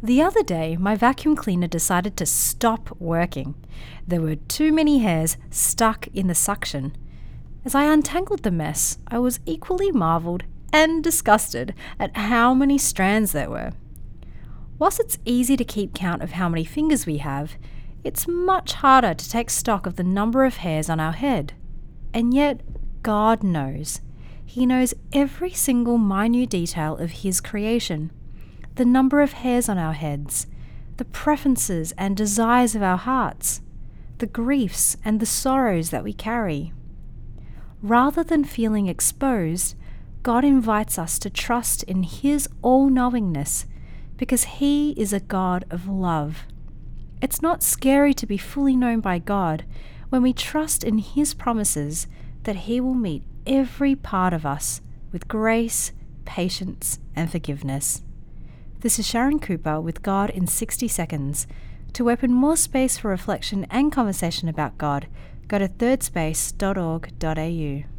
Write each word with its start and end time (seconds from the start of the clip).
The 0.00 0.22
other 0.22 0.44
day, 0.44 0.76
my 0.76 0.94
vacuum 0.94 1.34
cleaner 1.34 1.66
decided 1.66 2.16
to 2.16 2.26
stop 2.26 2.96
working. 3.00 3.56
There 4.06 4.20
were 4.20 4.36
too 4.36 4.72
many 4.72 5.00
hairs 5.00 5.36
stuck 5.50 6.06
in 6.14 6.28
the 6.28 6.36
suction. 6.36 6.96
As 7.64 7.74
I 7.74 7.92
untangled 7.92 8.44
the 8.44 8.52
mess, 8.52 8.98
I 9.08 9.18
was 9.18 9.40
equally 9.44 9.90
marvelled 9.90 10.44
and 10.72 11.02
disgusted 11.02 11.74
at 11.98 12.16
how 12.16 12.54
many 12.54 12.78
strands 12.78 13.32
there 13.32 13.50
were. 13.50 13.72
Whilst 14.78 15.00
it's 15.00 15.18
easy 15.24 15.56
to 15.56 15.64
keep 15.64 15.94
count 15.94 16.22
of 16.22 16.32
how 16.32 16.48
many 16.48 16.64
fingers 16.64 17.04
we 17.04 17.18
have, 17.18 17.56
it's 18.04 18.28
much 18.28 18.74
harder 18.74 19.14
to 19.14 19.30
take 19.30 19.50
stock 19.50 19.84
of 19.84 19.96
the 19.96 20.04
number 20.04 20.44
of 20.44 20.58
hairs 20.58 20.88
on 20.88 21.00
our 21.00 21.12
head. 21.12 21.54
And 22.14 22.32
yet, 22.32 22.60
God 23.02 23.42
knows. 23.42 24.00
He 24.46 24.64
knows 24.64 24.94
every 25.12 25.50
single 25.50 25.98
minute 25.98 26.50
detail 26.50 26.96
of 26.96 27.10
His 27.10 27.40
creation 27.40 28.12
the 28.78 28.84
number 28.84 29.20
of 29.20 29.32
hairs 29.32 29.68
on 29.68 29.76
our 29.76 29.92
heads, 29.92 30.46
the 30.98 31.04
preferences 31.04 31.92
and 31.98 32.16
desires 32.16 32.76
of 32.76 32.82
our 32.82 32.96
hearts, 32.96 33.60
the 34.18 34.26
griefs 34.26 34.96
and 35.04 35.18
the 35.18 35.26
sorrows 35.26 35.90
that 35.90 36.04
we 36.04 36.12
carry. 36.12 36.72
Rather 37.82 38.22
than 38.22 38.44
feeling 38.44 38.86
exposed, 38.86 39.74
God 40.22 40.44
invites 40.44 40.96
us 40.96 41.18
to 41.18 41.28
trust 41.28 41.82
in 41.84 42.04
His 42.04 42.48
all 42.62 42.88
knowingness 42.88 43.66
because 44.16 44.44
He 44.44 44.92
is 44.92 45.12
a 45.12 45.18
God 45.18 45.64
of 45.70 45.88
love. 45.88 46.44
It's 47.20 47.42
not 47.42 47.64
scary 47.64 48.14
to 48.14 48.26
be 48.26 48.38
fully 48.38 48.76
known 48.76 49.00
by 49.00 49.18
God 49.18 49.64
when 50.08 50.22
we 50.22 50.32
trust 50.32 50.84
in 50.84 50.98
His 50.98 51.34
promises 51.34 52.06
that 52.44 52.56
He 52.56 52.80
will 52.80 52.94
meet 52.94 53.24
every 53.44 53.96
part 53.96 54.32
of 54.32 54.46
us 54.46 54.82
with 55.10 55.26
grace, 55.26 55.90
patience, 56.24 57.00
and 57.16 57.28
forgiveness. 57.28 58.02
This 58.80 59.00
is 59.00 59.08
Sharon 59.08 59.40
Cooper 59.40 59.80
with 59.80 60.04
God 60.04 60.30
in 60.30 60.46
60 60.46 60.86
Seconds. 60.86 61.48
To 61.94 62.10
open 62.10 62.32
more 62.32 62.56
space 62.56 62.96
for 62.96 63.08
reflection 63.08 63.66
and 63.70 63.90
conversation 63.90 64.48
about 64.48 64.78
God, 64.78 65.08
go 65.48 65.58
to 65.58 65.66
thirdspace.org.au. 65.66 67.97